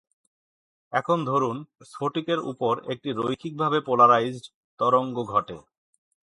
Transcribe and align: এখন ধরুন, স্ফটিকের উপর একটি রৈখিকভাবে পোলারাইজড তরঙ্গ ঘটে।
এখন 0.93 1.17
ধরুন, 1.25 1.57
স্ফটিকের 1.85 2.39
উপর 2.51 2.73
একটি 2.89 3.09
রৈখিকভাবে 3.11 3.79
পোলারাইজড 3.81 4.45
তরঙ্গ 4.79 5.15
ঘটে। 5.23 5.57